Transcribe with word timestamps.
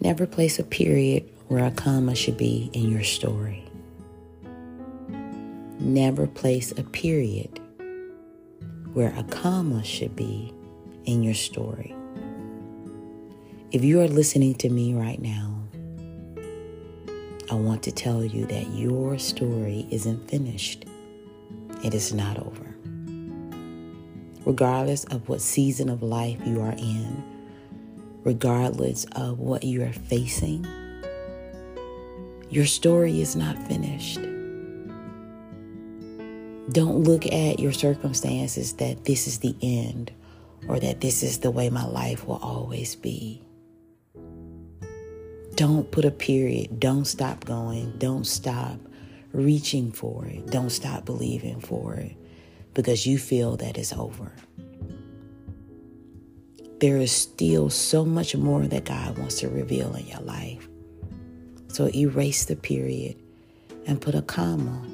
Never 0.00 0.26
place 0.26 0.58
a 0.58 0.64
period 0.64 1.28
where 1.48 1.64
a 1.64 1.72
comma 1.72 2.14
should 2.14 2.36
be 2.36 2.70
in 2.72 2.90
your 2.90 3.02
story. 3.02 3.64
Never 5.80 6.26
place 6.26 6.72
a 6.72 6.84
period 6.84 7.58
where 8.92 9.12
a 9.16 9.24
comma 9.24 9.82
should 9.82 10.14
be 10.14 10.52
in 11.04 11.22
your 11.22 11.34
story. 11.34 11.94
If 13.72 13.82
you 13.82 14.00
are 14.00 14.08
listening 14.08 14.54
to 14.56 14.68
me 14.68 14.94
right 14.94 15.20
now, 15.20 15.62
I 17.50 17.54
want 17.54 17.82
to 17.84 17.92
tell 17.92 18.24
you 18.24 18.46
that 18.46 18.68
your 18.70 19.18
story 19.18 19.86
isn't 19.90 20.30
finished. 20.30 20.84
It 21.82 21.92
is 21.94 22.14
not 22.14 22.38
over. 22.38 22.76
Regardless 24.44 25.04
of 25.04 25.28
what 25.28 25.40
season 25.40 25.88
of 25.88 26.02
life 26.02 26.38
you 26.46 26.60
are 26.60 26.74
in, 26.78 27.37
regardless 28.28 29.06
of 29.12 29.38
what 29.38 29.64
you 29.64 29.82
are 29.82 29.92
facing, 29.94 30.66
your 32.50 32.66
story 32.66 33.22
is 33.22 33.34
not 33.34 33.56
finished. 33.66 34.20
Don't 36.70 37.04
look 37.04 37.24
at 37.24 37.58
your 37.58 37.72
circumstances 37.72 38.74
that 38.74 39.06
this 39.06 39.26
is 39.26 39.38
the 39.38 39.56
end 39.62 40.12
or 40.68 40.78
that 40.78 41.00
this 41.00 41.22
is 41.22 41.38
the 41.38 41.50
way 41.50 41.70
my 41.70 41.86
life 41.86 42.26
will 42.26 42.36
always 42.42 42.94
be. 42.96 43.42
Don't 45.54 45.90
put 45.90 46.04
a 46.04 46.10
period. 46.10 46.78
Don't 46.78 47.06
stop 47.06 47.46
going. 47.46 47.94
Don't 47.96 48.26
stop 48.26 48.78
reaching 49.32 49.90
for 49.90 50.26
it. 50.26 50.50
Don't 50.50 50.68
stop 50.68 51.06
believing 51.06 51.60
for 51.60 51.94
it 51.94 52.14
because 52.74 53.06
you 53.06 53.16
feel 53.16 53.56
that 53.56 53.78
it's 53.78 53.94
over. 53.94 54.32
There 56.80 56.98
is 56.98 57.10
still 57.10 57.70
so 57.70 58.04
much 58.04 58.36
more 58.36 58.66
that 58.66 58.84
God 58.84 59.18
wants 59.18 59.40
to 59.40 59.48
reveal 59.48 59.94
in 59.94 60.06
your 60.06 60.20
life. 60.20 60.68
So 61.68 61.88
erase 61.94 62.44
the 62.44 62.56
period 62.56 63.16
and 63.86 64.00
put 64.00 64.14
a 64.14 64.22
comma. 64.22 64.86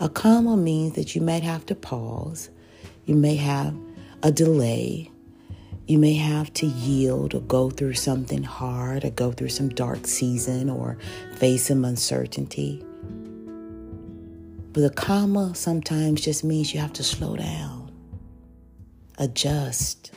A 0.00 0.08
comma 0.08 0.56
means 0.56 0.94
that 0.94 1.14
you 1.14 1.20
might 1.20 1.42
have 1.42 1.66
to 1.66 1.74
pause, 1.74 2.50
you 3.04 3.14
may 3.14 3.36
have 3.36 3.74
a 4.22 4.32
delay, 4.32 5.10
you 5.86 5.98
may 5.98 6.14
have 6.14 6.52
to 6.54 6.66
yield 6.66 7.34
or 7.34 7.40
go 7.40 7.70
through 7.70 7.94
something 7.94 8.42
hard 8.42 9.04
or 9.04 9.10
go 9.10 9.32
through 9.32 9.50
some 9.50 9.68
dark 9.68 10.06
season 10.06 10.70
or 10.70 10.96
face 11.36 11.66
some 11.66 11.84
uncertainty. 11.84 12.82
But 14.72 14.84
a 14.84 14.90
comma 14.90 15.54
sometimes 15.54 16.22
just 16.22 16.42
means 16.42 16.74
you 16.74 16.80
have 16.80 16.94
to 16.94 17.04
slow 17.04 17.36
down, 17.36 17.92
adjust, 19.18 20.12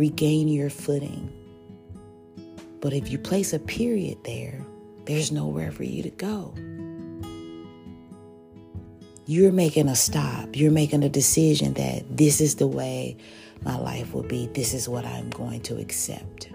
regain 0.00 0.48
your 0.48 0.70
footing. 0.70 1.30
But 2.80 2.94
if 2.94 3.10
you 3.10 3.18
place 3.18 3.52
a 3.52 3.58
period 3.58 4.16
there, 4.24 4.64
there's 5.04 5.30
nowhere 5.30 5.70
for 5.70 5.84
you 5.84 6.02
to 6.02 6.08
go. 6.08 6.54
You're 9.26 9.52
making 9.52 9.88
a 9.88 9.94
stop. 9.94 10.56
You're 10.56 10.70
making 10.72 11.04
a 11.04 11.10
decision 11.10 11.74
that 11.74 12.16
this 12.16 12.40
is 12.40 12.54
the 12.54 12.66
way 12.66 13.18
my 13.62 13.76
life 13.76 14.14
will 14.14 14.22
be. 14.22 14.46
This 14.46 14.72
is 14.72 14.88
what 14.88 15.04
I'm 15.04 15.28
going 15.28 15.60
to 15.64 15.76
accept. 15.76 16.48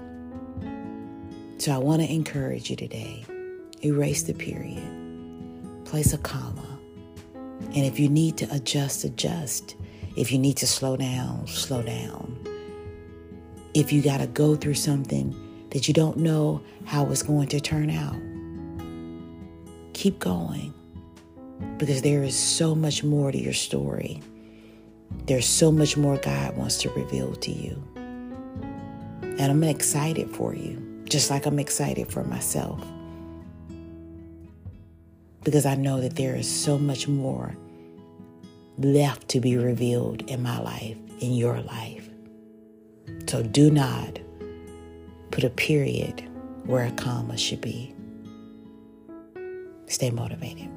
So 1.59 1.71
I 1.71 1.77
want 1.77 2.01
to 2.01 2.11
encourage 2.11 2.71
you 2.71 2.75
today 2.75 3.25
erase 3.83 4.23
the 4.23 4.33
period, 4.33 5.85
place 5.85 6.13
a 6.13 6.17
comma. 6.17 6.79
And 7.61 7.85
if 7.85 7.99
you 7.99 8.09
need 8.09 8.37
to 8.37 8.47
adjust, 8.51 9.03
adjust. 9.03 9.75
If 10.17 10.31
you 10.31 10.39
need 10.39 10.57
to 10.57 10.65
slow 10.65 10.97
down, 10.97 11.45
slow 11.45 11.83
down. 11.83 12.54
If 13.75 13.91
you 13.91 14.01
got 14.01 14.19
to 14.19 14.27
go 14.27 14.55
through 14.55 14.75
something 14.75 15.35
that 15.71 15.89
you 15.89 15.93
don't 15.93 16.15
know 16.15 16.61
how 16.85 17.07
it's 17.07 17.21
going 17.21 17.49
to 17.49 17.59
turn 17.59 17.89
out, 17.89 18.15
keep 19.91 20.17
going 20.17 20.73
because 21.75 22.01
there 22.01 22.23
is 22.23 22.37
so 22.37 22.73
much 22.73 23.03
more 23.03 23.33
to 23.33 23.37
your 23.37 23.51
story. 23.51 24.21
There's 25.25 25.45
so 25.45 25.73
much 25.73 25.97
more 25.97 26.15
God 26.15 26.55
wants 26.55 26.77
to 26.83 26.89
reveal 26.91 27.35
to 27.35 27.51
you. 27.51 27.83
And 29.21 29.41
I'm 29.41 29.63
excited 29.65 30.29
for 30.29 30.55
you, 30.55 31.03
just 31.09 31.29
like 31.29 31.45
I'm 31.45 31.59
excited 31.59 32.07
for 32.07 32.23
myself. 32.23 32.81
Because 35.43 35.65
I 35.65 35.75
know 35.75 35.99
that 35.99 36.15
there 36.15 36.35
is 36.35 36.49
so 36.49 36.77
much 36.77 37.09
more 37.09 37.57
left 38.77 39.27
to 39.29 39.41
be 39.41 39.57
revealed 39.57 40.21
in 40.29 40.41
my 40.41 40.61
life, 40.61 40.97
in 41.19 41.33
your 41.33 41.59
life. 41.59 42.09
So 43.27 43.43
do 43.43 43.69
not 43.69 44.19
put 45.31 45.43
a 45.43 45.49
period 45.49 46.23
where 46.65 46.85
a 46.85 46.91
comma 46.91 47.37
should 47.37 47.59
be. 47.59 47.93
Stay 49.87 50.09
motivated. 50.09 50.69